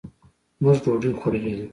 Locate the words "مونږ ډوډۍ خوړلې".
0.61-1.53